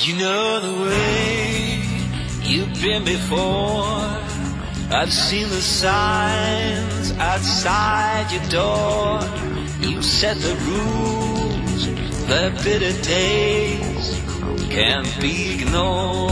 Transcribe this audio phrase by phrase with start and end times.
[0.00, 1.82] You know the way
[2.44, 3.98] you've been before.
[4.92, 9.18] I've seen the signs outside your door.
[9.80, 11.88] You set the rules,
[12.28, 14.14] the bitter days
[14.70, 16.30] can't be ignored.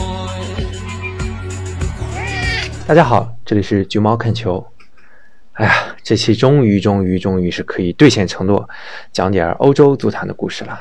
[2.87, 4.65] 大家好，这里是橘猫看球。
[5.55, 8.69] 哎呀，这期终于、终于、终于是可以兑现承诺，
[9.13, 10.79] 讲点欧洲足坛的故事了。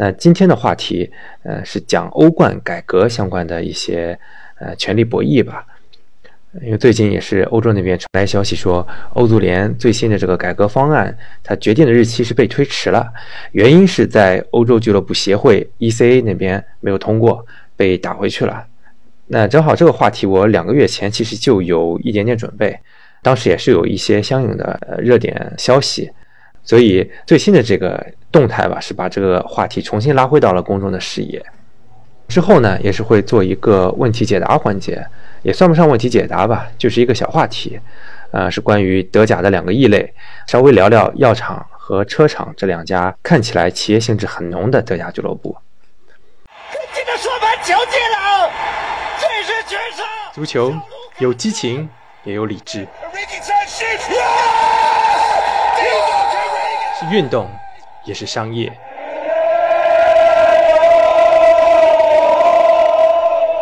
[0.00, 1.10] 那今天的话题，
[1.42, 4.18] 呃，是讲欧冠改革相关的一些
[4.58, 5.62] 呃权力博弈吧。
[6.62, 13.12] 因为最近也是欧洲那边传来消息说，欧足联最新的这个改革方案，它决定的日期是被推迟了，
[13.52, 17.44] 原因是在欧洲俱乐部协会 ECA 那边没有通过，
[17.76, 18.64] 被打回去了。
[19.26, 22.74] 那正好这个话题，我两个月前其实就有一点点准备，
[23.22, 26.10] 当时也是有一些相应的热点消息。
[26.70, 31.44] 所以最新的这个动态吧，是把这个话题重新拉回到了公众的视野。
[32.28, 35.04] 之后呢，也是会做一个问题解答环节，
[35.42, 37.80] 也算不上问题解答吧，就是一个小话题。
[38.30, 40.14] 呃，是关于德甲的两个异类，
[40.46, 45.56] 稍微聊聊药厂和车厂这两家看起来企业性质很浓的德甲俱乐部。
[46.94, 48.48] 这个说盘球进了，
[49.18, 50.04] 这是绝杀！
[50.32, 50.72] 足球
[51.18, 51.88] 有激情，
[52.22, 52.86] 也有理智，
[57.00, 57.48] 是运动，
[58.04, 58.70] 也是商业。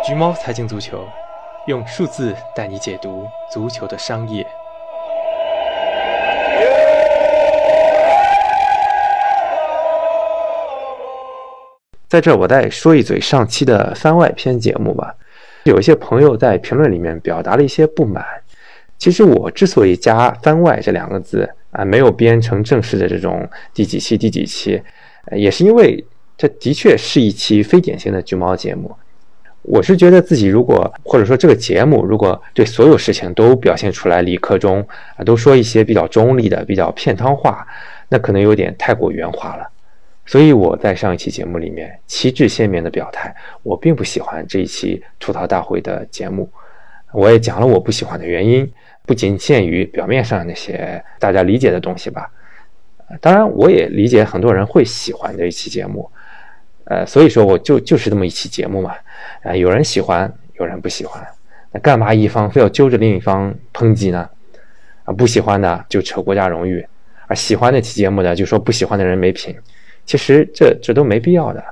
[0.03, 1.07] 橘猫财经足球，
[1.65, 4.45] 用数字带你解读足球的商业。
[12.09, 15.15] 在这，我再说一嘴上期的番外篇节目吧。
[15.63, 18.25] 有一些朋友在评论里面表达了一些不满。
[18.99, 24.79] 其实我之所以加“番外”这两个字啊，没有编成正式的这种第几期第几期，
[25.31, 26.05] 也是因为
[26.37, 28.93] 这的确是一期非典型的橘猫节目。
[29.61, 34.85] 我是觉得自己如果或者说这个节目如果对所有事情都表现出来，理科中
[35.15, 37.65] 啊都说一些比较中立的、比较片汤话，
[38.09, 39.65] 那可能有点太过圆滑了。
[40.25, 46.49] 所以我在上一期节目里面旗帜鲜明的表态，我并不喜欢这一期吐槽大会的节目。
[47.11, 48.71] 我也讲了我不喜欢的原因，
[49.05, 52.31] 不仅限于表面上那些大家理解的东西吧。
[53.19, 56.09] 当然，我也理解很多人会喜欢这一期节目。
[56.85, 58.95] 呃，所以说我就就是这么一期节目嘛。
[59.43, 61.25] 啊，有人喜欢，有人不喜欢。
[61.71, 64.29] 那干嘛一方非要揪着另一方抨击呢？
[65.05, 66.85] 啊，不喜欢的就扯国家荣誉，
[67.27, 69.55] 而喜欢那期节目的就说不喜欢的人没品。
[70.05, 71.63] 其实这这都没必要的，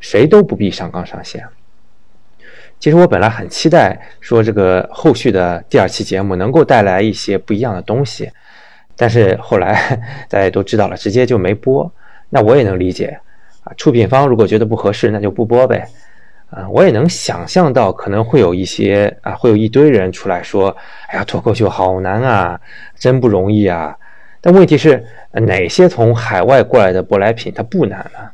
[0.00, 1.44] 谁都不必上纲上线。
[2.80, 8.30] 其实我本来很期待说这个后续的第二期节目能够带来一些不一样的东西，
[8.96, 11.92] 但是后来大家都知道了，直接就没播。
[12.30, 13.20] 那我也能理解
[13.64, 15.86] 啊，出品方如果觉得不合适，那就不播呗。
[16.48, 20.74] 啊，我也能想象到可能会有一些啊，会有一堆人出来说
[21.08, 22.58] ：“哎呀，脱口秀好难啊，
[22.98, 23.94] 真不容易啊。”
[24.40, 28.30] 但问题是，哪些从海外过来的舶来品它不难呢？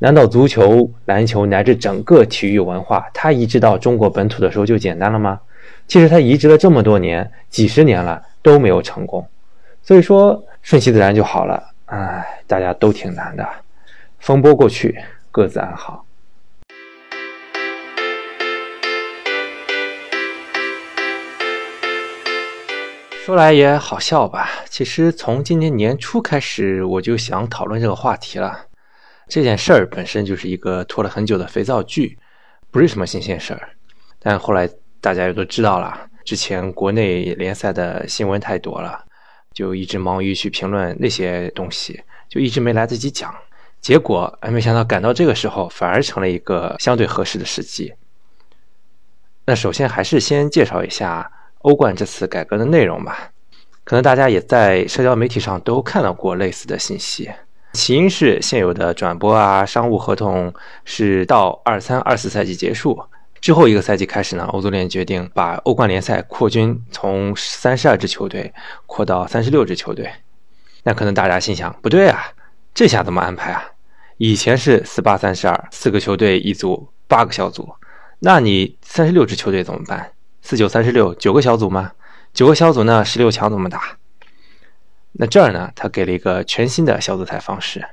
[0.00, 5.40] 难道足球、篮球乃至整个体育文化，它移植到中国本土的时候就简单了吗？
[5.88, 9.26] 其实它移植了这么多年、几十年了都没有成功。
[9.82, 11.60] 所以说，顺其自然就好了。
[11.86, 13.44] 哎，大家都挺难的，
[14.20, 14.96] 风波过去，
[15.32, 16.04] 各自安好。
[23.24, 28.67] 说来也好笑吧，其实从今年年初开始，我就想讨论这个话题了。
[29.28, 32.18] 这件事儿本身就是一个拖了很久的肥皂剧，
[32.70, 33.68] 不是什么新鲜事儿。
[34.18, 34.68] 但后来
[35.00, 39.04] 大家也都知道了，之前国内联赛的新闻太多了，
[39.52, 43.34] 就一直忙于去评论那些东西，就一直没来得及讲。
[43.80, 47.94] 结果哎，没想到赶到这个时候，反而成了一个相对合适的时机。
[49.44, 51.30] 那首先还是先介绍一下。
[51.62, 53.32] 欧冠这次改革的内容吧，
[53.82, 57.28] 可能大家也在社交媒体上都看到过类似的信息。
[57.72, 60.52] 起因是现有的转播啊商务合同
[60.84, 63.00] 是到二三二四赛季结束
[63.40, 68.52] 之后一个赛季开始呢，欧足联决定把欧冠联赛扩军，从三十二支球队
[68.86, 70.10] 扩到三十六支球队。
[70.82, 72.32] 那可能大家心想，不对啊，
[72.74, 73.64] 这下怎么安排啊？
[74.16, 77.68] 以前是四八三十二，四个球队一组，八个小组，
[78.20, 80.10] 那你三十六支球队怎么办？
[80.42, 81.92] 四九三十六，九个小组吗？
[82.32, 83.04] 九个小组呢？
[83.04, 83.96] 十六强怎么打？
[85.20, 85.72] 那这儿呢？
[85.74, 87.84] 他给了一个全新的小组赛方式。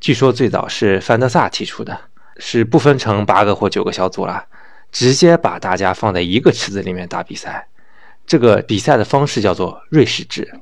[0.00, 1.96] 据说最早是范德萨提出的，
[2.38, 4.44] 是不分成八个或九个小组了，
[4.90, 7.68] 直接把大家放在一个池子里面打比赛。
[8.26, 10.60] 这个比赛的方式叫做瑞士制。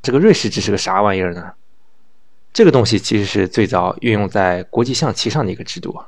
[0.00, 1.52] 这个瑞士制是个啥玩意儿呢？
[2.52, 6.00] 这个东西其实是最早运用在国际象棋上的一个制度。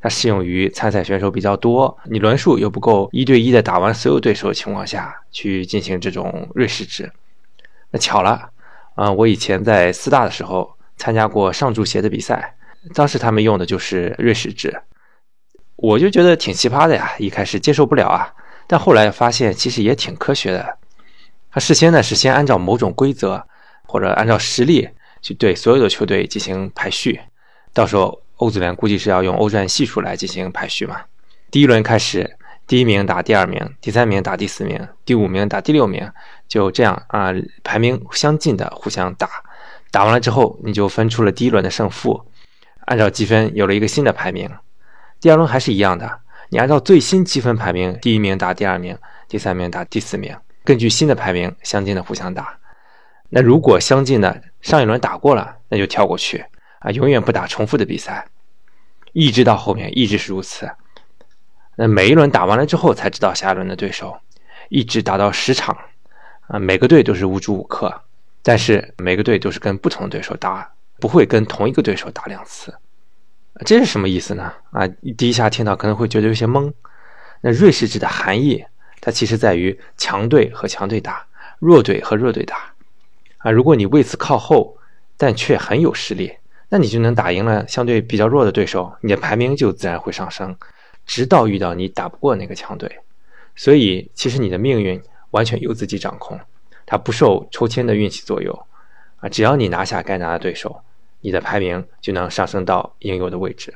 [0.00, 7.12] 它适用于参赛选手比较多，你轮数又不够一对一的打完所有对手的情况下去进行这种瑞士制。
[7.94, 8.48] 那巧了，
[8.94, 12.56] 啊，我以前在四大的时候参加过上注鞋的比赛，
[12.94, 14.82] 当时他们用的就是瑞士制，
[15.76, 18.34] 我就觉得挺奇葩的呀，一开始接受不了啊，
[18.66, 20.78] 但后来发现其实也挺科学的。
[21.50, 23.46] 他事先呢是先按照某种规则
[23.86, 24.88] 或者按照实力
[25.20, 27.20] 去对所有的球队进行排序，
[27.72, 28.20] 到时候。
[28.36, 31.02] 欧足联估计是要用欧战系数来进行排序嘛？
[31.48, 32.36] 第一轮开始，
[32.66, 36.10] 第一名打第二名，第三名打第四名，第五名打第六名，
[36.48, 37.32] 就这样啊，
[37.62, 39.28] 排名相近的互相打。
[39.90, 42.24] 打完了之后，你就分出了第一轮的胜负，
[42.86, 44.48] 按照积分有了一个新的排名。
[45.20, 48.96] 第二轮还是一样的，你按照最新积分排名，第一名打第二名，
[49.28, 52.58] 第三名打第四名，根据新的排名相近的互相打。
[53.28, 56.44] 那如果相近的上一轮打过了，那就跳过去
[56.78, 58.26] 啊，永远不打重复的比赛。
[59.12, 60.70] 一直到后面一直是如此，
[61.76, 64.16] 那每一轮打完了之后才知道下一轮的对手，
[64.68, 65.76] 一直打到十场，
[66.48, 68.02] 啊，每个队都是无主五客，
[68.42, 70.70] 但是每个队都是跟不同的对手打，
[71.00, 72.74] 不会跟同一个对手打两次，
[73.64, 74.52] 这是什么意思呢？
[74.70, 74.86] 啊，
[75.16, 76.72] 第一下听到可能会觉得有些懵。
[77.40, 78.64] 那瑞士制的含义，
[79.00, 81.26] 它其实在于强队和强队打，
[81.58, 82.72] 弱队和弱队打，
[83.38, 84.76] 啊，如果你位次靠后，
[85.16, 86.34] 但却很有实力。
[86.68, 90.56] 那你就能打赢了相对比较弱的对手，你的排名就自然会上升，
[91.06, 93.00] 直到遇到你打不过那个强队。
[93.54, 96.40] 所以，其实你的命运完全由自己掌控，
[96.86, 98.66] 它不受抽签的运气左右
[99.18, 99.28] 啊！
[99.28, 100.82] 只要你拿下该拿的对手，
[101.20, 103.74] 你的排名就能上升到应有的位置。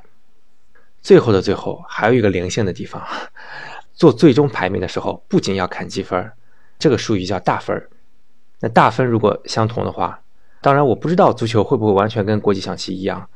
[1.02, 3.06] 最后的最后，还有一个灵性的地方，
[3.92, 6.32] 做最终排名的时候，不仅要看积分，
[6.78, 7.88] 这个术语叫大分
[8.60, 10.20] 那大分如果相同的话。
[10.62, 13.28] 当然，我不知道足球会不会完全跟国际象棋一样，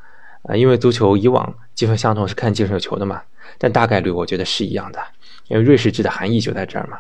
[0.45, 3.23] 啊，因为足球以往积分相同是看净胜球的嘛。
[3.59, 5.01] 但大概率我觉得是一样的，
[5.49, 6.99] 因为瑞士制的含义就在这儿嘛。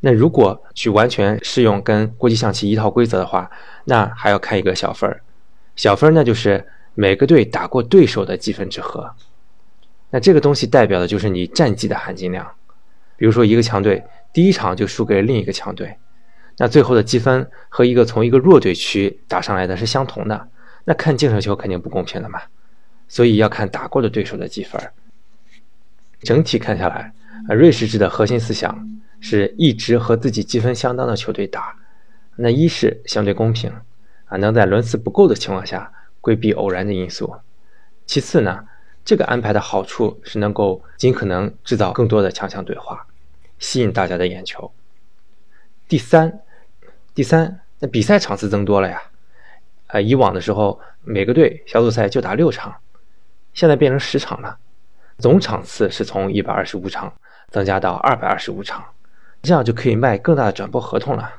[0.00, 3.50] 那如果去完全适用跟国际象棋一套规则的话，
[3.84, 5.22] 那还要看一个小分儿。
[5.76, 9.08] 小分儿呢，就是每个队打过对手的积分之和。
[10.10, 12.50] 那这个东西代表的就是你战绩的含金量。
[13.16, 14.02] 比如说，一个强队
[14.32, 15.96] 第一场就输给了另一个强队。
[16.58, 20.48] 那最后的积分和一个从一个弱队区打上来的是相同的，
[20.84, 22.42] 那看净胜球肯定不公平的嘛，
[23.06, 24.80] 所以要看打过的对手的积分。
[26.22, 27.12] 整体看下来，
[27.48, 28.88] 啊，瑞士制的核心思想
[29.20, 31.76] 是一直和自己积分相当的球队打，
[32.36, 33.72] 那一是相对公平，
[34.26, 37.26] 啊，能在轮次不够的情况下规避偶然的因素；
[38.06, 38.64] 其次呢，
[39.04, 43.06] 这个安排的好处是能够尽可能制造更多的强强对话，
[43.58, 44.72] 吸引大家的眼球。
[45.86, 46.40] 第三。
[47.14, 49.02] 第三，那比赛场次增多了呀，
[49.88, 52.74] 啊，以往的时候每个队小组赛就打六场，
[53.52, 54.56] 现在变成十场了，
[55.22, 57.14] 总场次是从一百二十五场
[57.48, 58.84] 增加到二百二十五场，
[59.40, 61.32] 这样就可以卖更大的转播合同了。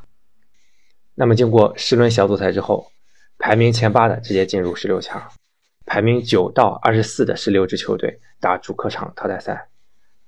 [1.16, 2.94] 那么经过十轮小组赛之后，
[3.38, 5.22] 排名前八的直接进入十六强，
[5.86, 9.68] 排名九到二十四的十六支球队打主客场淘汰赛。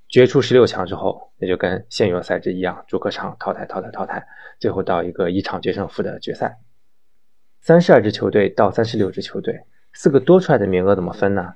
[0.10, 4.28] 决出十六强之后，那就跟现有赛制一样，主客场淘汰、淘汰、淘汰，
[4.60, 6.60] 最后到一个一场决胜负的决赛。
[7.62, 9.62] 三十二支球队到三十六支球队，
[9.94, 11.54] 四个多出来的名额怎么分呢？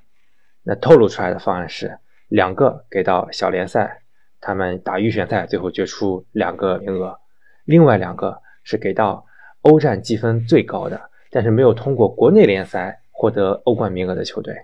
[0.63, 1.97] 那透露出来的方案是
[2.27, 4.01] 两个给到小联赛，
[4.39, 7.17] 他们打预选赛，最后决出两个名额；
[7.65, 9.25] 另外两个是给到
[9.61, 14.55] 欧战积分最高的，但是没有通过国内联赛获得欧冠名额的球队。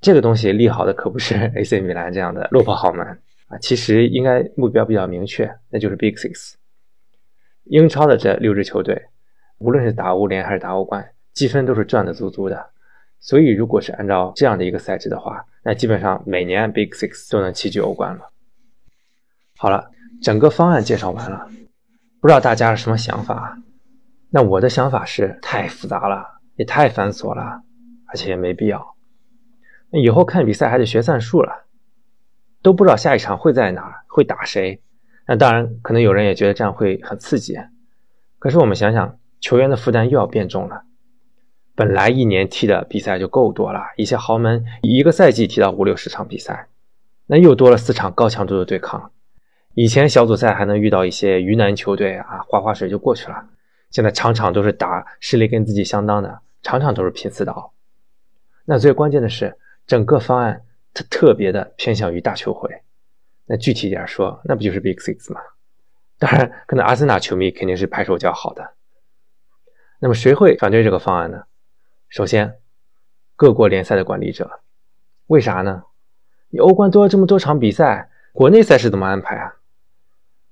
[0.00, 3.06] 这个东西利好的可不是 AC 米兰这样的落魄豪门
[3.48, 6.54] 啊，其实应该目标比较明确，那就是 Big Six。
[7.64, 9.06] 英超的这六支球队，
[9.56, 12.70] 无论是打欧联还是打欧冠，积分都是赚的足足的。
[13.24, 18.30] 所以，如果是按照这样的一个赛制的话，那基本上每年 Big Six 都能齐聚欧冠了。
[19.56, 19.90] 好了，
[20.22, 21.48] 整个方案介绍完了，
[22.20, 23.56] 不知道大家是什么想法？
[24.28, 27.62] 那我的想法是太复杂了，也太繁琐了，
[28.08, 28.94] 而且也没必要。
[29.88, 31.64] 那以后看比赛还得学算术了，
[32.60, 34.82] 都不知道下一场会在哪，会打谁。
[35.26, 37.56] 那当然，可能有人也觉得这样会很刺激。
[38.38, 40.83] 可是我们想想，球员的负担又要变重了。
[41.74, 46.68] 本来一年踢的比赛就够多了，一些豪门一个赛季踢到五六十场比赛，
[47.26, 49.10] 那又多了四场高强度的对抗。
[49.74, 53.48] 以前小组赛还能遇到一些鱼腩球队啊，划划水就过去了。
[53.90, 57.72] 现在场场都是打实力跟自己相当的，场场都是拼刺刀。
[58.64, 59.56] 那最关键的是。
[59.86, 60.62] 整个方案
[60.94, 62.70] 它特别的偏向于大球会，
[63.44, 65.42] 那具体点说，那不就是 Big Six 吗？
[66.18, 68.72] 当然，可能阿森纳球迷肯定是拍手叫好的。
[69.98, 71.42] 那么谁会反对这个方案呢？
[72.14, 72.58] 首先，
[73.34, 74.60] 各国联赛的管理者，
[75.26, 75.82] 为啥呢？
[76.48, 79.56] 你欧冠多了这么多场比赛，国内赛事怎么安排啊？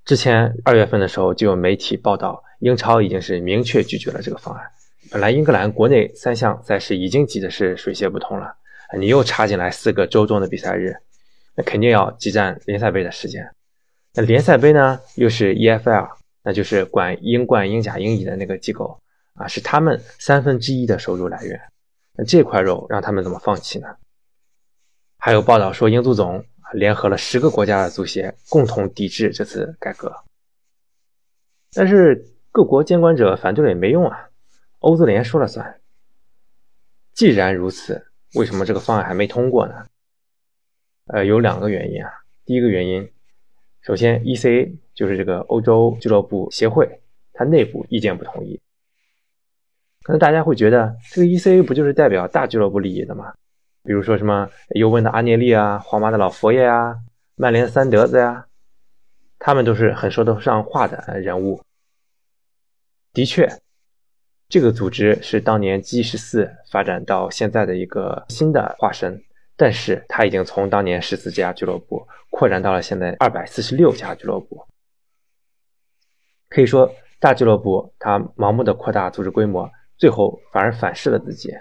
[0.03, 4.71] 之前二月份的时候就有媒体报道，英超已经是明确拒绝了这个方案。
[5.09, 8.57] 本来英格兰国内三项赛事已经挤得是水泄不通了，
[8.99, 10.97] 你又插进来四个周中的比赛日，
[11.55, 13.49] 那肯定要挤占联赛杯的时间。
[14.15, 16.09] 那联赛杯呢，又是 EFL，
[16.43, 18.99] 那就是管英冠、英甲、英乙的那个机构
[19.33, 21.59] 啊，是他们三分之一的收入来源。
[22.15, 23.97] 那这块肉让他们怎么放弃呢？
[25.17, 26.45] 还有报道说，英足总。
[26.73, 30.11] 联合了十个国家的足协，共同抵制这次改革。
[31.71, 34.29] 但是各国监管者反对了也没用啊，
[34.79, 35.79] 欧足联说了算。
[37.13, 39.85] 既然如此，为什么这个方案还没通过呢？
[41.05, 42.09] 呃，有两个原因啊。
[42.43, 43.07] 第一个原因，
[43.81, 47.01] 首先 ECA 就是这个欧洲俱乐部协会，
[47.33, 48.59] 它内部意见不统一。
[50.03, 53.33] 可能大家会觉得，这个 ECA 不就是代表大俱乐部利益的吗？
[53.83, 56.95] 比如说什么尤文的阿涅利啊，皇马的老佛爷啊，
[57.35, 58.45] 曼联三德子呀，
[59.39, 61.61] 他们都是很说得上话的人物。
[63.13, 63.49] 的确，
[64.49, 69.21] 这个组织是当年 G 十四发展到现在的一个新的化身，
[69.55, 74.65] 但是它已经从当年十四家俱乐部扩展到了现在二百四十六家俱乐部。
[76.49, 81.51] 可以说，大俱乐部它盲目的扩大组织规模，最后反而反噬了自己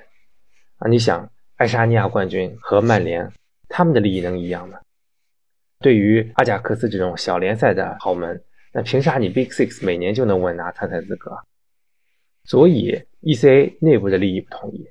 [0.78, 0.88] 啊！
[0.88, 1.30] 你想。
[1.56, 3.30] 爱沙尼亚冠军和曼联，
[3.68, 4.80] 他们的利益能一样吗？
[5.78, 11.38] 对于阿贾克斯这种小联赛的豪门，那凭啥你 Big Six 每年就能稳拿参赛资格？
[12.44, 14.88] 所以 ECA 内部的利益不统一。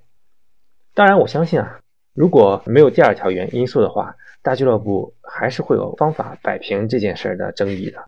[0.94, 1.82] 当然，我相信啊，
[2.14, 8.08] 如果没有第二条原因素的话，大俱乐部还是会有方法摆平这件事的争议的。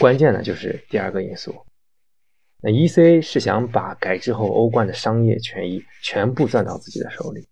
[0.00, 1.54] 关键呢，就是第二个因素。
[2.60, 7.46] 那 ECA 是想把改制后欧冠的商业权益全部攥到自己的手里。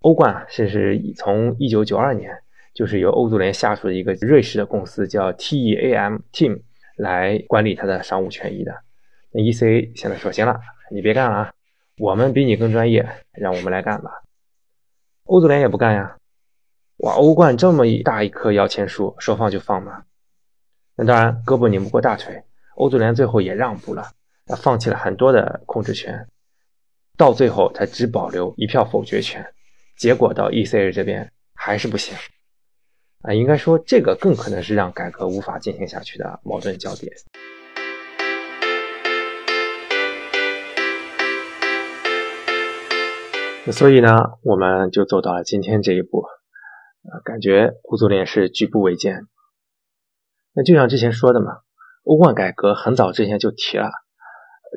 [0.00, 2.36] 欧冠啊，这是从一九九二年，
[2.74, 6.62] 就是由欧足联下属的一个瑞士的公司叫 TEAM Team
[6.96, 8.74] 来管理它的商务权益的。
[9.30, 10.60] 那 ECA 现在说行了，
[10.90, 11.52] 你别干了啊，
[11.98, 14.10] 我们比你更专业，让我们来干吧。
[15.24, 16.18] 欧足联也不干呀，
[16.98, 20.04] 哇，欧冠这么一大一棵摇钱树，说放就放嘛。
[20.96, 22.42] 那当然，胳膊拧不过大腿，
[22.76, 24.10] 欧足联最后也让步了，
[24.56, 26.26] 放弃了很多的控制权，
[27.16, 29.54] 到最后他只保留一票否决权。
[29.96, 32.16] 结果到 ECA 这边还是不行
[33.22, 37.12] 啊，应该说这个更可能是让改革无法进行下去的矛盾焦点。
[43.72, 44.10] 所以呢，
[44.42, 46.20] 我们就走到了今天这一步，
[47.08, 49.28] 啊，感觉欧足联是举步维艰。
[50.52, 51.60] 那就像之前说的嘛，
[52.04, 53.90] 欧冠改革很早之前就提了，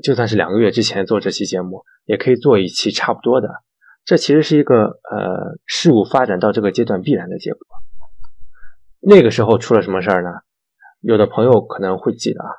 [0.03, 3.49] 就算是两个月之前做这期节目，也可以做一期差不多的。
[4.05, 7.59] 这其实是一个呃事物发展到这个阶段必然的结果。
[9.01, 10.29] 那个时候出了什么事儿呢？
[11.01, 12.49] 有的朋友可能会记得啊，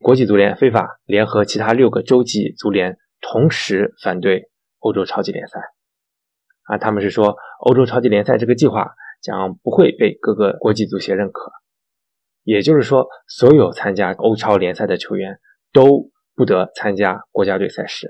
[0.00, 5.60] 国际足联非法联合其他六个洲际足联同时反对欧洲超级联赛
[6.64, 8.90] 啊，他们是说欧洲超级联赛这个计划
[9.22, 11.50] 将不会被各个国际足协认可，
[12.48, 15.38] 也就是说，所有参加欧超联赛的球员
[15.70, 18.08] 都不得参加国家队赛事。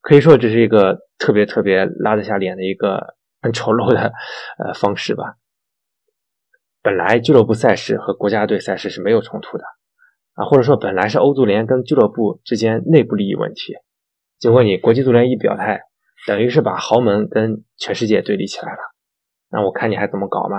[0.00, 4.12] 可以说这是一个特别特别拉得下脸的一个很丑陋的
[4.58, 5.36] 呃方式吧。
[6.82, 9.62] 本来俱乐部赛事和国家队赛事是没有冲突的
[10.34, 13.76] 啊，或者说本来是欧足联跟俱乐部之间内部利益问题。
[14.40, 15.82] 结果你国际足联一表态，
[16.26, 18.78] 等于是把豪门跟全世界对立起来了。
[19.48, 20.56] 那我看你还怎么搞嘛？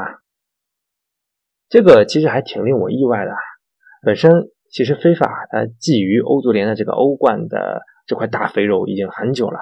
[1.69, 3.31] 这个其实还挺令我意外的。
[4.01, 4.31] 本身
[4.69, 7.81] 其实非法它觊觎欧足联的这个欧冠的。
[8.09, 9.59] 这块大肥肉已经很久了。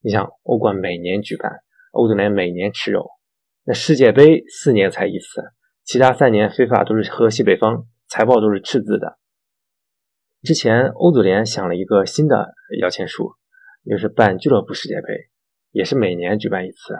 [0.00, 1.52] 你想，欧冠每年举办，
[1.92, 3.10] 欧足联每年吃肉，
[3.64, 5.52] 那世界杯四年才一次，
[5.84, 9.18] 其他三年非法都是喝西北风，财报都是赤字的。
[10.42, 13.34] 之前欧足联想了一个新的摇钱树，
[13.84, 15.28] 就是办俱乐部世界杯，
[15.70, 16.94] 也是每年举办一次，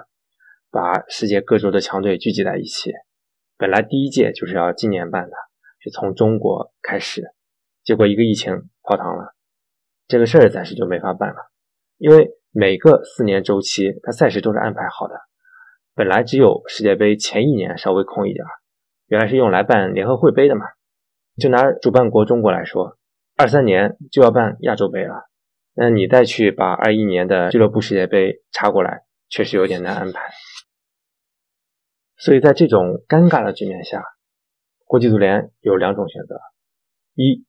[0.70, 2.92] 把世界各洲的强队聚集在一起。
[3.58, 5.36] 本来第一届就是要今年办的，
[5.80, 7.24] 是从中国开始，
[7.82, 9.34] 结果一个疫情泡汤了。
[10.06, 11.50] 这个事儿暂时就没法办了，
[11.98, 15.16] 因为每个四年周期，它赛事都是安排好的。
[15.94, 18.44] 本来只有世界杯前一年稍微空一点，
[19.08, 20.64] 原来是用来办联合会杯的嘛。
[21.36, 22.96] 就拿主办国中国来说，
[23.36, 25.24] 二三年就要办亚洲杯了，
[25.74, 30.30] 那你再去把二一年的俱乐部世界杯插过来，确实有点难安排。
[32.18, 34.02] 所以在这种尴尬的局面下，
[34.84, 36.40] 国际足联有两种选择：
[37.14, 37.44] 一，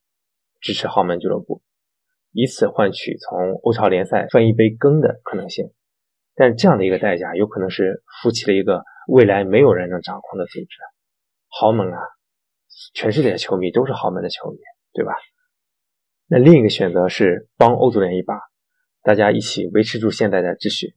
[0.61, 1.61] 支持豪门俱乐部。
[2.31, 5.73] 以此换取从欧超联赛分一杯羹的可能性，
[6.35, 10.67] 但这样的一个代价，有可能是扶起了一个未来没有人能掌控的组织。
[11.47, 11.99] 豪门啊，
[12.93, 14.59] 全世界的球迷都是豪门的球迷，
[14.93, 15.13] 对吧？
[16.27, 18.39] 那另一个选择是帮欧足联一把，
[19.01, 20.93] 大家一起维持住现在的秩序，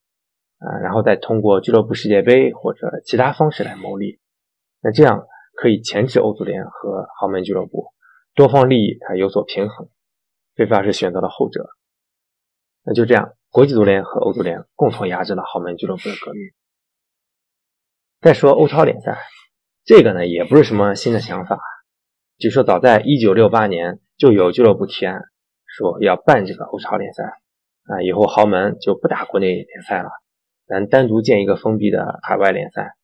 [0.64, 4.20] 啊，然后再通过俱乐部世界杯或者其他方式来牟利。
[4.80, 5.26] 那这样
[5.56, 7.86] 可以钳制欧足联和豪门俱乐部，
[8.34, 9.88] 多方利益它有所平衡。
[10.54, 11.68] 非法是选择了后者。
[12.84, 13.34] 那就这样。
[13.52, 16.40] 国际足联和欧足联共同压制了豪门俱乐部的革命。
[18.22, 19.18] 再说欧超联赛，
[19.84, 21.58] 这个呢也不是什么新的想法。
[22.38, 25.20] 据说早在1968年就有俱乐部提案，
[25.66, 30.08] 说要办这个欧超联赛啊，以后豪门就不打国内联赛了，
[30.66, 32.94] 咱单独建一个封闭的海外联赛。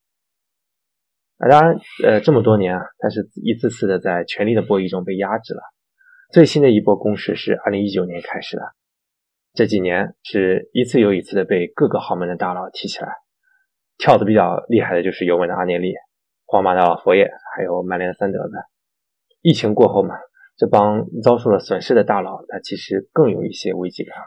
[1.39, 5.61] 啊，当然，呃，这么多年啊，它是一次次的在权力的博弈中被压制了。
[6.33, 8.63] 最新的一波攻势是2019年开始的。
[9.55, 13.13] 这几年是一次又一次的被各个豪门的大佬提起来，
[13.97, 15.95] 跳的比较厉害的就是尤文的阿涅利、
[16.45, 18.55] 皇马的佛爷，还有曼联的三德子。
[19.41, 20.17] 疫情过后嘛，
[20.57, 24.27] 这帮遭受了损失的大佬，他其实更有一些危机感了。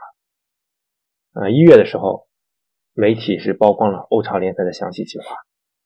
[1.41, 2.27] 呃，一月的时候，
[2.93, 5.25] 媒体是曝光了欧超联赛的详细计划，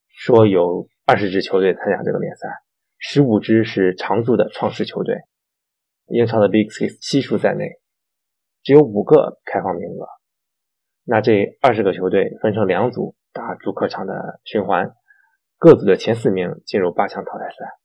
[0.09, 2.47] 说有二十支球队参加这个联赛，
[2.97, 5.15] 十五支是常驻的创始球队，
[6.07, 7.79] 英超的 Big Six 悉数在内。
[8.63, 10.07] 只有五个开放名额，
[11.03, 14.95] 那这二十个球队分成两组打主客场的循环，
[15.59, 17.77] 各组的前四名进入八强淘汰赛。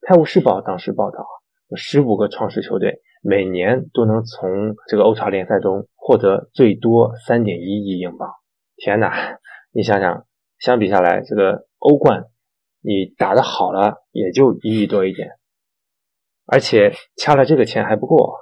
[0.00, 1.24] 泰晤士报当时报道，
[1.76, 8.30] 十五个创始球队每年都能从这个欧超联赛中获得最多三点一亿英镑。
[8.76, 9.38] 天哪，
[9.72, 10.26] 你想想，
[10.58, 12.24] 相比下来，这个欧冠
[12.80, 15.30] 你打得好了也就一亿多一点，
[16.46, 18.34] 而且掐了这个钱还不够。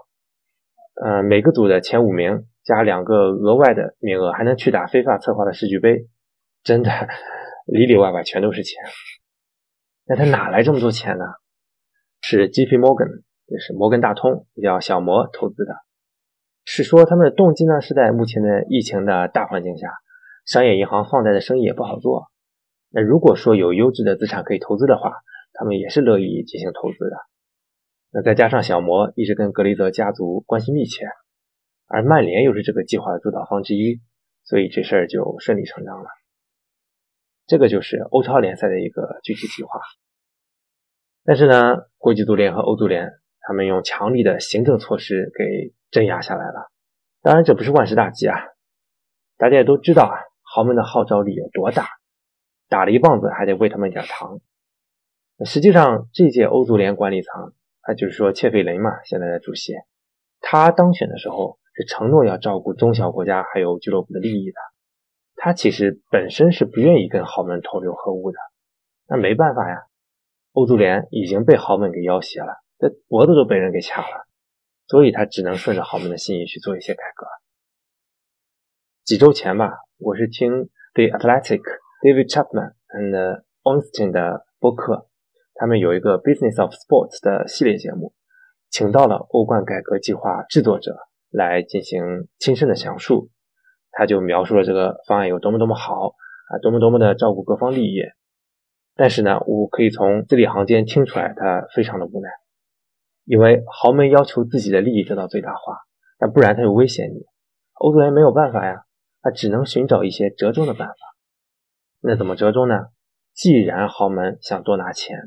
[1.04, 6.08] 呃，每个组的前五名加两个额外的名额，还能去打非法策划的世俱杯，
[6.62, 6.90] 真的
[7.66, 8.82] 里里外外全都是钱。
[10.06, 11.24] 那他哪来这么多钱呢？
[12.20, 12.79] 是 J.P.
[12.79, 15.74] Morgan，也是摩根大通，也叫小摩投资的。
[16.64, 19.88] 是说他们的动机呢，是在目前的疫情的大环境下，
[20.44, 22.30] 商业银行放贷的生意也不好做。
[22.90, 25.12] 那如果说有优质的资产可以投资的话，
[25.54, 27.16] 他们也是乐意进行投资的。
[28.11, 31.06] 那再加上小摩一直跟格雷泽家族关系密切，
[31.87, 34.00] 而曼联又是这个计划的主导方之一，
[34.44, 36.08] 所以这事儿就顺理成章了。
[37.46, 39.80] 这个就是欧超联赛的一个具体计划。
[41.24, 43.11] 但是呢，国际足联和欧足联
[43.48, 46.70] 他们用强力的行政措施给镇压下来了。
[47.22, 48.37] 当然，这不是万事大吉啊！
[49.38, 51.88] 大家也都知道啊，豪门的号召力有多大，
[52.68, 54.38] 打了一棒子还得喂他们一点糖。
[55.46, 57.54] 实际上，这届欧足联管理层。
[57.87, 59.72] 那就是说，切费雷嘛，现在的主席，
[60.40, 64.58] 他当选的时候是承诺要照顾中小国家还有俱乐部的利益的。
[65.37, 68.37] 他其实本身是不愿意跟豪门同流合污的。
[69.08, 69.84] 那没办法呀，
[70.52, 74.26] 欧足联已经被豪门给要挟了，这脖子都被人给掐了，
[74.86, 77.26] 所以他只能顺着豪门的心意去做一些改革。
[79.04, 81.60] 几周前吧，我是听 The Athletic
[82.02, 85.08] David Chapman and Einstein 的播客。
[85.54, 88.12] 他们有一个 Business of Sports 的系列节目，
[88.70, 90.96] 请到了欧冠改革计划制作者
[91.30, 93.30] 来进行亲身的讲述。
[93.90, 96.14] 他就描述了这个方案有多么多么好
[96.50, 98.02] 啊，多么多么的照顾各方利益。
[98.94, 102.28] 但是呢，我可以从字里行间听出来，他非常的无奈，
[103.28, 105.76] 因为豪门要求自己的利益得到最大化，
[106.18, 107.26] 那不然他就威胁你。
[107.74, 108.84] 欧足联没有办法呀，
[109.20, 110.94] 他只能寻找一些折中的办法。
[112.00, 112.86] 那怎么折中呢？
[113.34, 115.18] 既然豪门想多拿钱。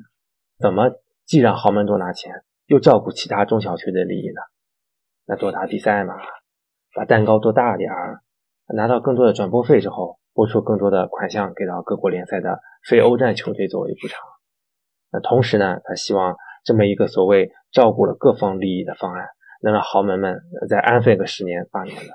[0.60, 0.92] 怎么
[1.26, 4.42] 既让豪门多拿钱，又照顾其他中小区的利益呢？
[5.26, 6.16] 那多打比赛嘛，
[6.96, 8.22] 把蛋糕做大点儿，
[8.76, 14.20] 拿到更多的转播费之后，拨出更多的款项给到各国联赛的非欧战球队作为补偿。
[15.12, 19.28] 那同时呢，他希望这么一个所谓照顾了各方利益的方案，
[19.62, 22.14] 能让豪门们再安分个十年八年的。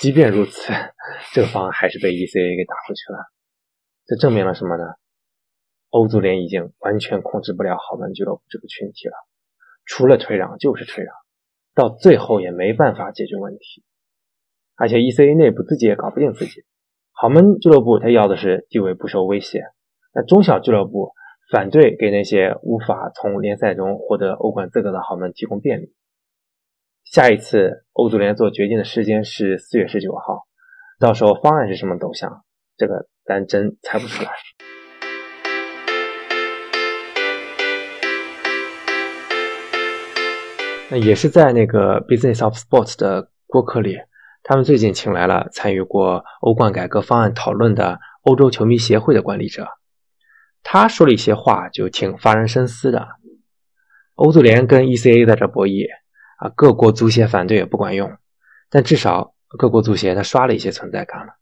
[0.00, 0.72] 即便如此，
[1.32, 3.18] 这个方案还是被 ECA 给打回去了。
[4.06, 4.84] 这证明了什么呢？
[5.90, 9.14] 欧足联已经完全控制不了豪门俱乐部这个群体了，
[9.84, 11.14] 除了退让就是退让，
[11.74, 13.84] 到最后也没办法解决问题。
[14.74, 16.64] 而且 ECA 内部自己也搞不定自己，
[17.12, 19.62] 豪门俱乐部他要的是地位不受威胁，
[20.14, 21.12] 那中小俱乐部
[21.52, 25.92] 反对给那些无法从联赛中获得欧冠资格的豪门提供便利。
[27.04, 30.46] 下一次欧足联做决定的时间是四月十九号，
[30.98, 32.42] 到时候方案是什么走向，
[32.78, 34.30] 这个咱真猜不出来。
[40.90, 43.98] 那也是在那个 Business of Sports 的播客里，
[44.42, 49.68] 他们最近请来了参与过欧冠改革方案讨论的欧洲球迷协会的管理者，
[50.62, 53.08] 他说了一些话，就挺发人深思的。
[54.14, 55.86] 欧足联跟 ECA 在这博弈
[56.38, 58.16] 啊，各国足协反对也不管用，
[58.70, 61.34] 但至少各国足协他刷了一些存在感了。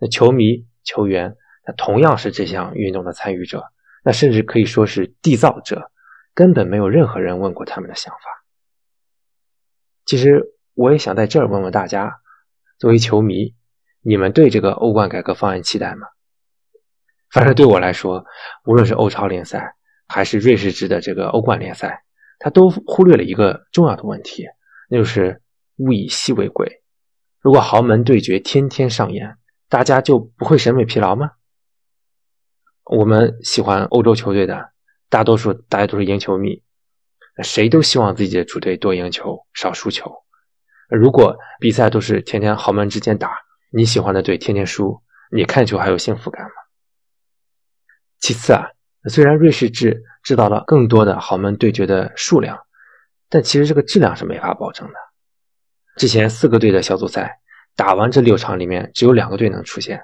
[0.00, 3.64] 那球迷、球员，他同样是这项运动的参与者，
[4.04, 5.90] 那甚至可以说是缔造者，
[6.34, 8.20] 根本没有任何人问过他们的想法。
[10.04, 12.20] 其实我也想在这儿问问大家。
[12.78, 13.56] 作为球迷，
[14.02, 16.06] 你们对这个欧冠改革方案期待吗？
[17.32, 18.24] 反正对我来说，
[18.64, 19.74] 无论是欧超联赛
[20.06, 22.04] 还是瑞士制的这个欧冠联赛，
[22.38, 24.46] 他都忽略了一个重要的问题，
[24.88, 25.42] 那就是
[25.76, 26.82] 物以稀为贵。
[27.40, 29.36] 如果豪门对决天天上演，
[29.68, 31.32] 大家就不会审美疲劳吗？
[32.84, 34.72] 我们喜欢欧洲球队的
[35.10, 36.62] 大多数，大家都是赢球迷，
[37.42, 40.10] 谁都希望自己的主队多赢球，少输球。
[40.88, 43.30] 如果比赛都是天天豪门之间打，
[43.70, 46.50] 你喜欢的队天天输，你看球还有幸福感吗？
[48.28, 48.68] 其次啊，
[49.08, 52.58] 虽然瑞士制制造了更多的豪门对决的数量，
[53.30, 54.92] 但其实这个质量是没法保证的。
[55.96, 57.38] 之前四个队的小组赛
[57.74, 60.02] 打完这六场里面，只有两个队能出现，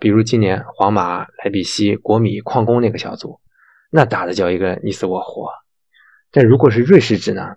[0.00, 3.38] 比如今年皇马、莱比锡、国米、矿工那个小组，
[3.92, 5.48] 那打的叫一个你死我活。
[6.32, 7.54] 但如果是瑞士制呢，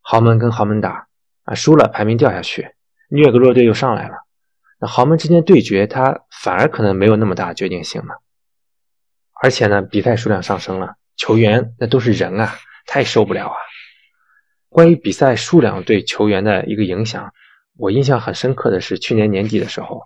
[0.00, 1.06] 豪门跟豪门打。
[1.44, 2.74] 啊，输了排名掉下去，
[3.10, 4.16] 虐个弱队又上来了，
[4.80, 8.20] 那豪门之间对决，它反而可能没有那么大决定性了。
[9.46, 13.56] 而且呢，比赛数量上升了，球员那都是人啊，他也受不了啊。
[14.68, 17.32] 关于比赛数量对球员的一个影响，
[17.78, 20.02] 我印象很深刻的是去年年底的时候，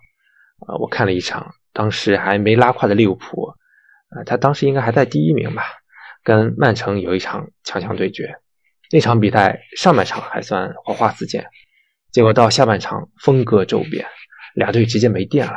[0.67, 3.47] 啊，我看了一场，当时还没拉胯的利物浦，
[4.09, 5.63] 啊，他当时应该还在第一名吧，
[6.23, 8.35] 跟曼城有一场强强对决。
[8.91, 11.43] 那场比赛上半场还算火花四溅，
[12.11, 14.05] 结果到下半场风格骤变，
[14.53, 15.55] 俩队直接没电了，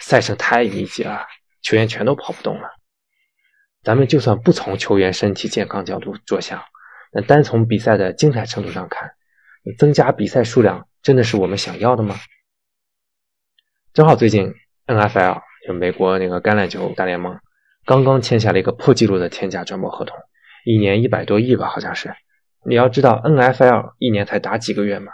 [0.00, 1.26] 赛程太密集了，
[1.60, 2.70] 球员全都跑不动了。
[3.84, 6.62] 咱们就算不从球员身体健康角度着想，
[7.12, 9.12] 那单从比赛的精彩程度上看，
[9.78, 12.16] 增加比赛数量真的是我们想要的吗？
[13.92, 14.52] 正好最近
[14.86, 17.38] NFL 就美国那个橄榄球大联盟
[17.84, 20.16] 刚刚签下了一个破纪录的天价转播合同，
[20.64, 22.14] 一年一百多亿吧，好像是。
[22.66, 25.12] 你要知道，NFL 一年才打几个月嘛，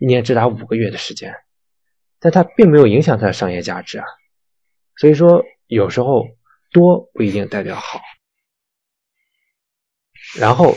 [0.00, 1.34] 一年只打五个月的时间，
[2.18, 4.06] 但它并没有影响它的商业价值啊。
[4.96, 6.24] 所以说，有时候
[6.72, 8.00] 多不一定代表好。
[10.38, 10.74] 然后，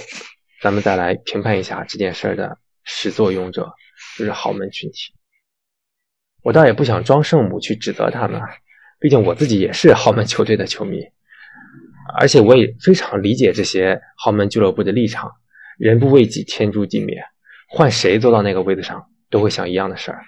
[0.61, 3.73] 咱们再来评判一下这件事儿的始作俑者，
[4.17, 5.13] 就是豪门群体。
[6.41, 8.41] 我倒也不想装圣母去指责他们，
[8.99, 11.01] 毕竟我自己也是豪门球队的球迷，
[12.17, 15.31] 而且我也非常理解这些豪门俱乐部的立场。
[15.77, 17.17] 人不为己，天诛地灭。
[17.67, 20.23] 换谁坐到那个位子上，都会想一样的事儿，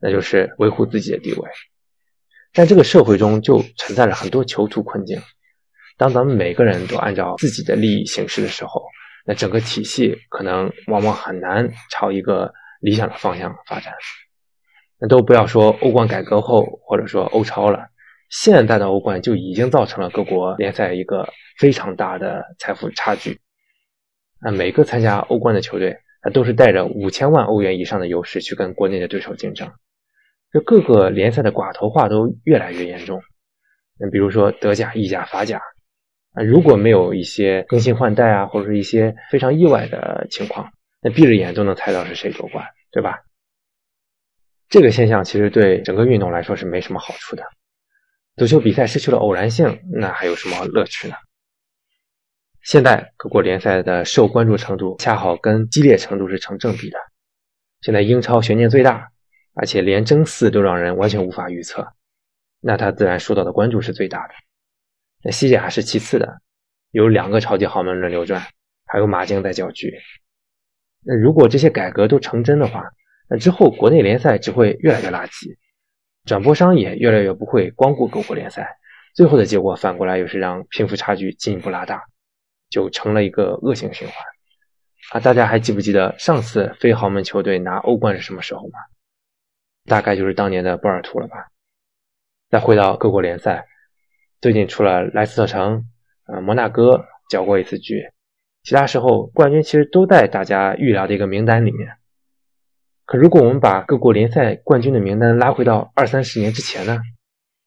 [0.00, 1.50] 那就是维护自己的地位。
[2.54, 5.20] 但这个社会中就存在着很多囚徒困境。
[5.96, 8.82] 当咱们每个人都按照自己的利益行事的时候，
[9.26, 13.92] 那整个体系可能往往很难朝一个理想的方向发展。
[14.98, 17.88] 那都不要说欧冠改革后，或者说欧超了，
[18.30, 23.40] 现在的欧冠就已经造成了各国联赛一个非常大的财富差距。
[24.40, 29.72] 那每个参加欧冠的球队，那都是带着五千万欧元以上的优势去跟国内的对手竞争。
[30.54, 33.20] 这各个联赛的寡头化都越来越严重。
[33.98, 35.60] 那比如说德甲、意甲、法甲，
[36.30, 40.70] 啊，如果没有一些更新换代啊，或者是一些非常意外的情况，
[41.02, 43.24] 那闭着眼都能猜到是谁夺冠，对吧？
[44.68, 47.42] 这个现象其实对整个运动来说是没什么好处的。
[48.36, 51.16] 足球比赛失去了偶然性，那还有什么乐趣呢？
[52.62, 56.98] 现在各国联赛的受关注程度恰好跟激烈程度是成正比的。
[57.80, 59.08] 现在英超悬念最大，
[59.54, 61.94] 而且连争四都让人完全无法预测，
[62.60, 64.34] 那他自然受到的关注是最大的。
[65.22, 66.40] 那西甲是其次的，
[66.90, 68.42] 有两个超级豪门轮流转，
[68.86, 69.92] 还有马竞在搅局。
[71.02, 72.84] 那如果这些改革都成真的话，
[73.28, 75.56] 那之后国内联赛只会越来越垃圾，
[76.24, 78.76] 转播商也越来越不会光顾各国联赛，
[79.14, 82.02] 最后的结果反过来又是让贫富差距进一步拉大。
[82.70, 84.16] 就成了一个恶性循环
[85.12, 85.20] 啊！
[85.20, 88.78] 大家还记不记得上次非豪门球队拿欧冠是什么时候吗？
[89.84, 91.48] 大概就是当年的波尔图了吧。
[92.50, 93.66] 再回到各国联赛，
[94.40, 95.86] 最近除了莱斯特城、
[96.26, 98.10] 呃摩纳哥搅过一次局，
[98.62, 101.96] 其他时候冠军其实都在大家预料的一个名单里面。
[103.04, 107.00] 可如果我们把各国联赛冠军的名单拉回到二三十年之前呢？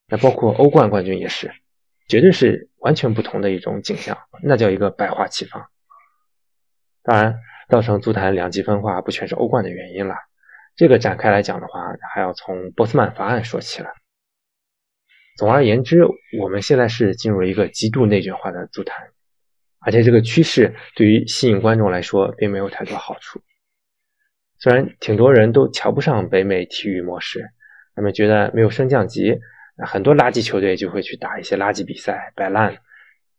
[0.08, 1.51] 那包括欧冠冠军也是。
[2.08, 5.67] 绝对是完全不同的一种景象，那叫一个百花齐放。
[7.03, 10.15] 当然，造成足坛两极分化不全是欧冠的原因了，
[10.78, 11.82] 这个展开来讲的话，
[12.13, 13.90] 还要从波斯曼法案说起了。
[15.36, 16.06] 总而言之，
[16.40, 19.08] 我们现在是进入一个极度内卷化的足坛，
[19.80, 23.42] 而且这个趋势对于吸引观众来说并没有太多好处。
[24.60, 27.50] 虽然挺多人都瞧不上北美体育模式，
[27.96, 29.40] 他们觉得没有升降级，
[29.84, 32.78] 很多垃圾球队就会去打一些垃圾比赛摆烂。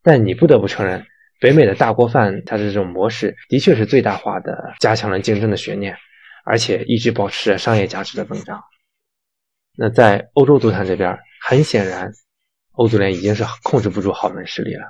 [0.03, 1.07] 但你不得不承认，
[1.41, 5.97] 北美的大锅饭它的这种模式的确是最大化的加强了竞争的悬念，
[6.49, 8.65] 而且一直保持着商业价值的增长。
[9.77, 12.11] 那在欧洲足坛这边，很显然，
[12.73, 14.85] 欧足联已经是控制不住豪门势力了。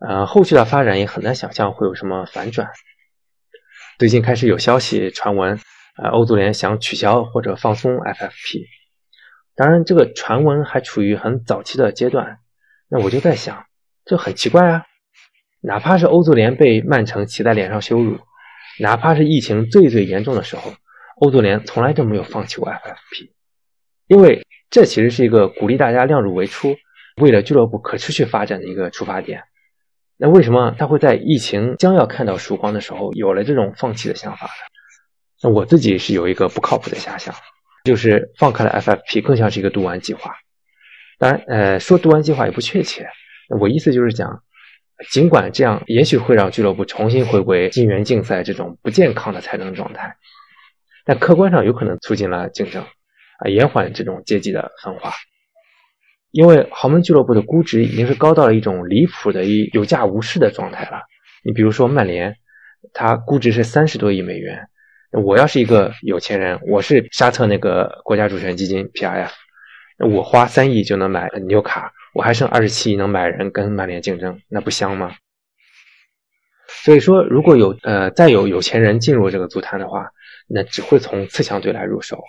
[0.00, 2.68] 呃，后续的发展也很难想象会有什么反转。
[4.00, 5.60] 最近开始有消息传闻，
[6.02, 8.66] 呃，欧足联想取消或者放松 FFP。
[9.54, 12.40] 当然，这个传闻还处于很早期的阶段。
[12.88, 13.64] 那我就在想，
[14.04, 14.84] 这很奇怪啊！
[15.60, 18.18] 哪怕是欧足联被曼城骑在脸上羞辱，
[18.80, 20.72] 哪怕是疫情最最严重的时候，
[21.20, 23.30] 欧足联从来都没有放弃过 FFP，
[24.06, 26.76] 因为这其实是一个鼓励大家量入为出，
[27.20, 29.42] 为了俱乐部可持续发展的一个出发点。
[30.16, 34.52] 那为什么他会在疫情将要看到曙光的时候有了这种放弃的想法呢？
[35.42, 37.34] 那我自己是有一个不靠谱的遐想，
[37.84, 40.34] 就是放开了 FFP 更像是一个读完计划。
[41.18, 43.08] 当然，呃，说读完计划也不确切。
[43.60, 44.42] 我意思就是讲，
[45.10, 50.16] 尽管这样也许会让俱乐部重新回归金元竞赛这种不健康的财政状态，
[51.04, 55.12] 但客观上有可能促进了竞争，啊，延缓这种阶级的分化。
[56.30, 61.02] 因为豪门俱乐部的估值已经是高到了一种离谱的、一有价无市的状态了。
[61.42, 62.36] 你比如说曼联，
[62.92, 64.68] 它估值是三十多亿美元。
[65.12, 69.30] 我要是一个有钱人，我是沙特那个国家主权基金 PRF，
[70.10, 75.14] 我花三亿就能买纽卡，我还剩二十七亿能买人跟曼联竞争，那不香吗？
[76.66, 80.10] 所以说，如果有呃再有有钱人进入这个足坛的话，
[80.48, 82.20] 那只会从次强队来入手，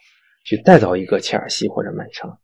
[0.46, 2.38] 去再造一个切尔西或者曼城。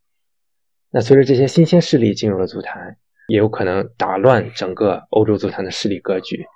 [0.90, 6.48] 那随着这些新鲜势力进入了足坛，也有可能打乱整个欧洲足坛的势力格局。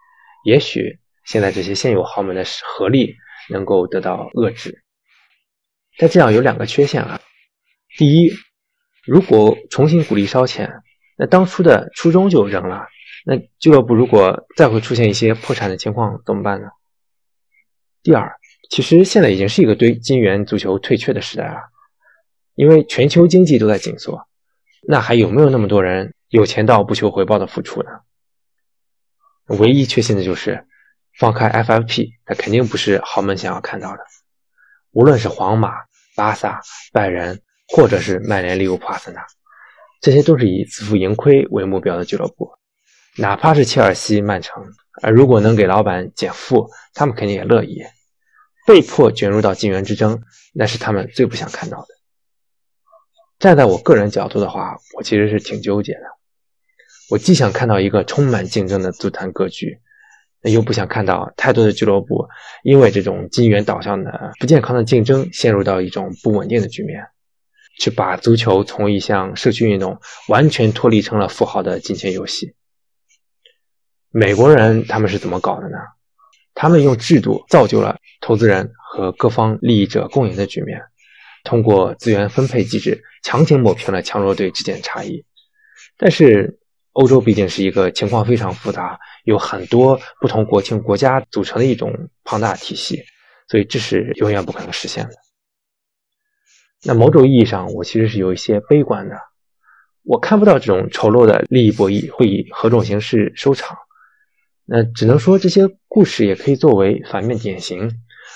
[0.44, 3.14] 也许现在这些现有豪门的合力
[3.52, 4.84] 能够得到遏制，
[6.00, 7.22] 但这样有两个缺陷啊。
[7.96, 8.32] 第一，
[9.06, 10.82] 如果重新鼓励烧钱，
[11.18, 12.88] 那当初的初衷就扔了。
[13.26, 16.70] 那俱乐部如果再会出现一些破产的情况怎么办呢？
[18.02, 18.32] 第二，
[18.70, 21.60] 其实现在已经是一个堆金元足球退却的时代了，
[22.56, 24.26] 因为全球经济都在紧缩。
[24.88, 27.90] 那还有没有那么多人有钱到不求回报的付出呢？
[29.48, 30.66] 唯一确信的就是
[31.18, 34.00] 放开 FFP，那肯定不是豪门想要看到的。
[34.92, 35.74] 无论是皇马、
[36.16, 36.62] 巴萨、
[36.94, 39.22] 拜仁，或者是曼联、利物浦、阿森纳，
[40.02, 42.52] 这些都是以自负盈亏为目标的俱乐部。
[43.18, 44.64] 哪怕是切尔西、曼城，
[45.02, 47.84] 而如果能给老板减负，他们肯定也乐意。
[48.66, 50.22] 被迫卷入到金元之争，
[50.54, 51.88] 那是他们最不想看到的。
[53.40, 56.02] 站在我个人角度的话，我其实是挺纠结的。
[57.10, 59.80] 我既想看到一个充满竞争的足坛格局，
[60.44, 62.28] 又不想看到太多的俱乐部
[62.64, 67.08] 因为这种金元导向的不健康的竞争，陷入到一种不稳定的局面，
[67.80, 72.54] 去把足球从一项社区运动完全脱离成了富豪的金钱游戏。
[74.12, 75.78] 美国人他们是怎么搞的呢？
[76.54, 80.82] 他们用制度造就了投资人和各方利益者共赢的局面。
[81.46, 85.24] 通过资源分配机制强行抹平了强弱队之间的差异，
[85.98, 86.60] 但是
[86.92, 93.02] 欧洲毕竟是一个情况非常复杂、有很多不同国情国家组成的一种庞大体系，
[93.48, 95.12] 所以这是永远不可能实现的。
[96.84, 99.18] 那某种意义上，我其实是有一些悲观的，
[100.04, 103.78] 我看不到这种丑陋的利益博弈会以何种形式收场。
[104.66, 107.92] 那只能说这些故事也可以作为反面典型。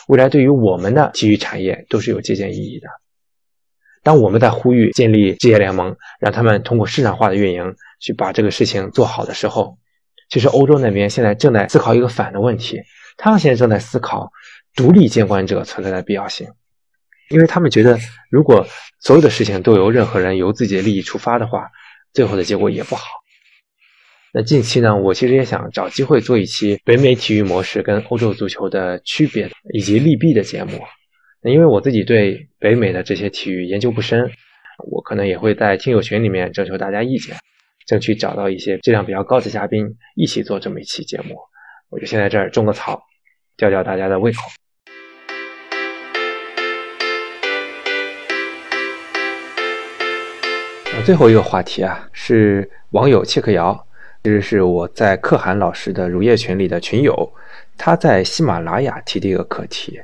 [0.08, 2.88] 未来对于我们的体育产业都是有借鉴意义的。
[4.02, 9.78] 当我们在呼吁建立职业联盟，让他们通过市场化的运营去把这个事情做好的时候，
[10.30, 12.82] 其实欧洲那边现在正在思考一个反的问题。
[13.16, 14.30] 他们现在正在思考
[14.76, 16.50] 独立监管者存在的必要性，
[17.34, 17.98] 因为他们觉得，
[18.30, 18.66] 如果
[19.00, 21.72] 所有的事情都由任何人由自己的利益出发的话，
[22.14, 23.06] 最后的结果也不好。
[24.32, 30.80] 那近期呢，我其实也想找机会做一期北美体育模式跟欧洲足球的区别以及利弊的节目。
[31.42, 34.32] 那因为我自己对北美的这些体育研究不深，
[34.92, 37.36] 我可能也会在听友群里面征求大家意见，
[37.86, 41.36] 争取找到一些质量比较高的嘉宾一起做这么一期节目。
[41.90, 43.02] 我就先在这儿种个草，
[43.58, 44.40] 吊吊大家的胃口。
[51.06, 53.86] 最后一个话题啊，是网友切克瑶。
[54.24, 57.30] 其实是我在可汗老师的乳业群里的群友，
[57.78, 60.00] 他在喜马拉雅提的一个课题，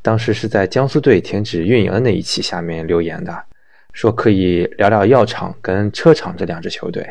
[0.00, 3.36] 当时是在江苏队停止运营的那一期下面留言的，
[3.92, 7.04] 说可以聊聊药厂跟车厂这两支球队。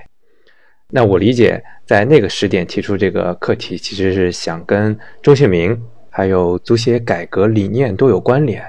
[0.90, 5.78] 那我理解，在那个时点提出这个课题，其实是想跟周庆明
[6.10, 8.64] 还有足协改革理念都有关联，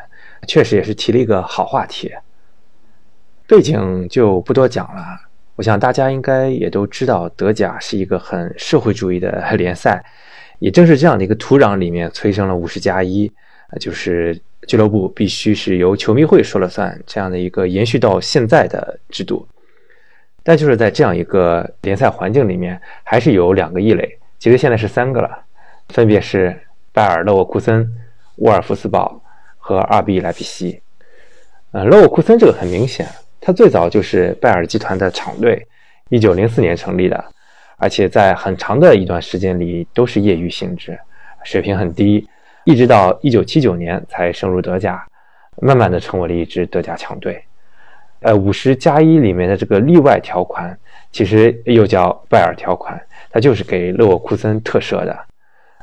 [0.48, 2.12] 确实也是提了一个好话题。
[3.48, 5.02] 背景就不多讲了，
[5.56, 10.04] 我想大家应该也都知道，德甲是一个很社会主义的联赛，
[10.58, 13.32] 也正是这样的一个土壤里面催生了五十加一。
[13.78, 19.46] 就是俱乐部必须是由球迷会说了算这样的一个延续到现在的制度，
[20.42, 25.44] 但就是在这样一个联赛环境里面，还是有两个异类，其实现在是三个了，
[25.90, 26.58] 分别是
[26.94, 27.86] 拜尔勒沃库森、
[28.36, 29.20] 沃尔夫斯堡
[29.58, 30.80] 和二 B 莱比锡。
[31.72, 33.06] 呃，勒沃库森这个很明显，
[33.40, 35.66] 它最早就是拜耳集团的厂队，
[36.10, 37.24] 一九零四年成立的，
[37.76, 40.98] 而且在很长的一段时间里都是业余性质，
[41.44, 42.28] 水平很低。
[42.64, 45.02] 一直到一九七九年才升入德甲，
[45.62, 47.42] 慢慢的成为了一支德甲强队。
[48.20, 50.76] 呃，五十加一里面的这个例外条款，
[51.10, 55.16] 其实又叫拜尔条款，它就是给勒沃库森特赦的。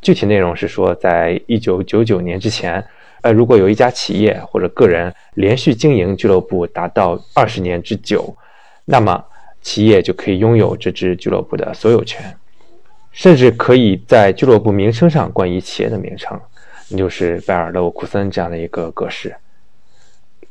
[0.01, 2.83] 具体内容是说，在一九九九年之前，
[3.25, 8.37] 呃，如果有一家企业或者个人连续经营俱乐部达到二十年之久，
[8.85, 9.25] 那么
[9.63, 12.37] 企业就可以拥有这支俱乐部的所有权，
[13.11, 16.39] 甚至可以在俱乐部名称上冠以企业的名称。
[16.95, 19.35] 就是拜尔勒沃库森这样的一个格式。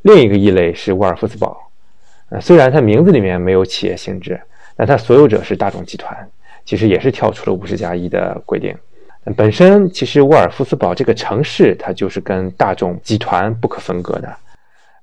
[0.02, 1.70] 另一个异类是沃尔夫斯堡，
[2.30, 4.40] 呃，虽然它名字里面没有企业性质，
[4.74, 6.28] 但它所有者是大众集团，
[6.64, 8.76] 其实也是跳出了五十加一的规定。
[9.36, 14.36] 本身其实沃尔夫斯堡这个城市，它就是跟大众集团不可分割的。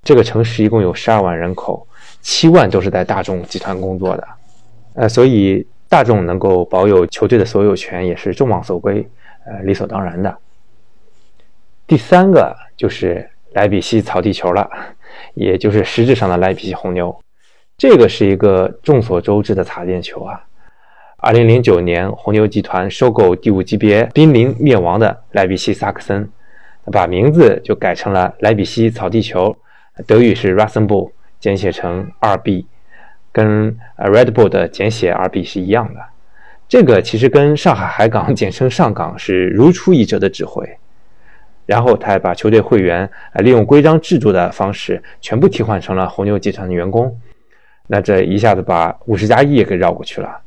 [0.04, 1.86] 这个城市一共有十二万人口，
[2.20, 4.28] 七万都是在大众集团工作的，
[4.94, 9.04] 呃，所以大众能够保有球队的所有权也是众望所归，
[9.44, 10.36] 呃，理所当然的。
[11.86, 14.70] 第三个就是莱比锡草地球了，
[15.34, 17.16] 也就是实质上的莱比锡红牛。
[17.76, 20.40] 这个是一个众所周知的擦边球啊。
[21.24, 26.28] 二零零九年，红牛集团收购第五级别濒临灭亡的莱比锡萨克森，
[26.90, 29.56] 把名字就改成了莱比锡草地球，
[30.04, 32.64] 德语是 Rasenball，简写成 RB，
[33.30, 36.00] 跟 Red Bull 的简写 RB 是一样的。
[36.68, 40.68] 这个其实跟上海海港简称上港是如出一辙的指挥。
[41.66, 47.16] 然后他还把球队会员啊利用规章制度的方式全部替换成了红牛集团的员工，
[47.86, 50.40] 那这一下子把五十加一也给绕过去了。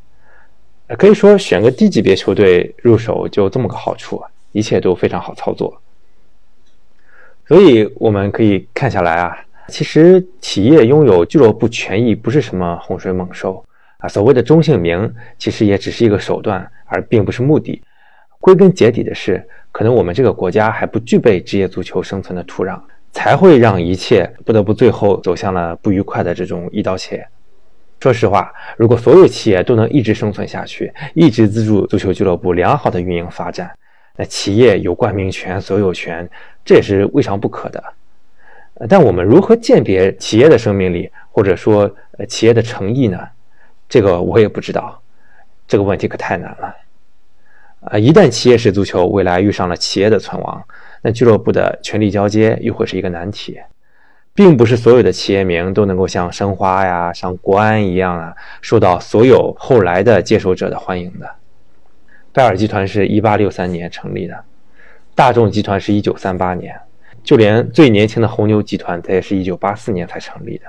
[0.98, 4.21] 可以说选个低级别球队入手就这么个好处，
[4.52, 5.82] 一切都非常好操作。
[7.48, 13.65] 所以我们可以看下来啊，其实企业拥有俱乐部权益不是什么洪水猛兽
[13.98, 17.82] 啊，所谓的中性名其实也只是一个手段，而并不是目的。
[18.39, 19.48] 归根结底的是。
[19.71, 22.80] 可能我们这个国家还不具备职业足球生存的土壤，
[23.12, 27.28] 才会让一切不得不最后走向了不愉快的这种一刀切。
[28.06, 33.76] 说实话，如果所有企业都能一直生存下去，一直资助足球俱乐部良好的运营发展，
[34.15, 36.30] 那企业有冠名权、所有权，
[36.63, 37.84] 这也是未尝不可的。
[38.88, 41.89] 但我们如何鉴别企业的生命力，或者说
[42.20, 43.20] 呃企业的诚意呢？
[43.89, 45.02] 这个我也不知道，
[45.68, 46.76] 这个问题可太难了。
[47.89, 50.63] 啊，一旦企业式足球未来遇上了企业的存亡，
[51.02, 53.60] 那俱乐部的权力交接又会是一个难题。
[54.36, 61.36] 并不是所有的企业名都能够像申花呀、像国安一样啊，受到所有后来的接手者的欢迎的。
[62.34, 64.43] 拜耳集团是一八六三年成立的，
[65.15, 66.78] 大众集团是一九三八年，
[67.24, 70.65] 就连最年轻的红牛集团，它也是一九八四年才成立的。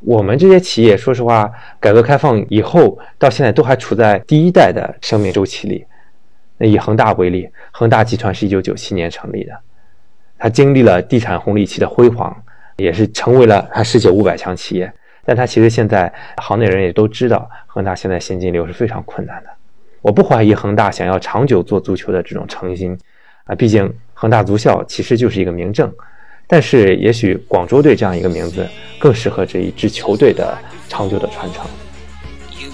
[0.00, 1.50] 我们这些企业，说实话，
[1.80, 5.86] 改革开放以后到现在都还处在第一代的生命周期里。
[6.58, 9.58] 那以恒大为例，恒大集团是一九九七年成立的，
[10.36, 12.36] 它经历了地产红利期的辉煌，
[12.78, 14.92] 也是成为了它世界五百强企业。
[15.24, 19.50] 但它其实现在行内人也都知道，恒大现在现金流是非常困难的。
[20.00, 22.98] 我不怀疑恒大想要长久做足球的这种诚心
[23.44, 25.92] 啊，毕竟恒大足校其实就是一个明证。
[26.46, 28.66] 但是也许广州队这样一个名字
[28.98, 30.56] 更适合这一支球队的
[30.88, 31.66] 长久的传承。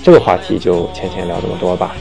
[0.05, 1.97] 这个话题就浅浅聊这么多吧。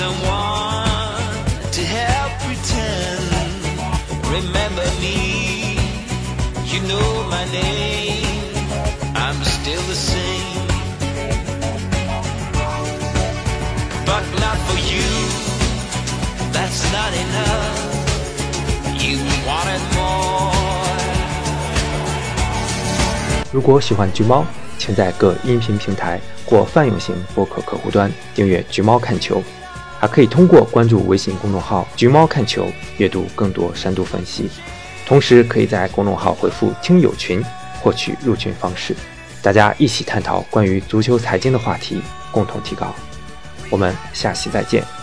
[0.00, 1.28] Someone
[1.76, 3.20] to help pretend.
[4.36, 5.76] Remember me,
[6.70, 8.24] you know my name.
[9.14, 10.66] I'm still the same,
[14.08, 15.10] but not for you.
[16.56, 17.78] That's not enough.
[19.04, 20.48] You wanted more.
[23.52, 24.46] 如果喜欢橘猫，
[24.78, 29.42] 请在各音频平台或泛用型播客客户端订阅“橘猫看球”，
[30.00, 34.48] 还可以通过关注微信公众号“橘猫看球”阅读更多深度分析。
[35.06, 37.44] 同时，可以在公众号回复“听友群”
[37.82, 38.96] 获取入群方式，
[39.42, 42.00] 大家一起探讨关于足球财经的话题，
[42.32, 42.94] 共同提高。
[43.68, 44.99] 我们下期再见。